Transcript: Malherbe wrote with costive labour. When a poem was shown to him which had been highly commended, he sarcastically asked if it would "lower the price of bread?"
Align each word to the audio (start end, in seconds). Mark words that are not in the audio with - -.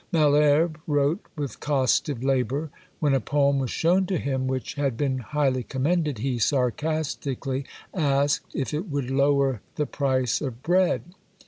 Malherbe 0.11 0.77
wrote 0.87 1.19
with 1.35 1.59
costive 1.59 2.23
labour. 2.23 2.71
When 2.99 3.13
a 3.13 3.19
poem 3.19 3.59
was 3.59 3.69
shown 3.69 4.07
to 4.07 4.17
him 4.17 4.47
which 4.47 4.73
had 4.73 4.97
been 4.97 5.19
highly 5.19 5.61
commended, 5.61 6.17
he 6.17 6.39
sarcastically 6.39 7.65
asked 7.93 8.55
if 8.55 8.73
it 8.73 8.89
would 8.89 9.11
"lower 9.11 9.61
the 9.75 9.85
price 9.85 10.41
of 10.41 10.63
bread?" 10.63 11.03